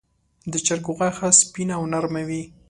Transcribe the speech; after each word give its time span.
د 0.51 0.53
چرګ 0.65 0.85
غوښه 0.95 1.29
سپینه 1.41 1.73
او 1.79 1.83
نرمه 1.93 2.23
وي. 2.27 2.43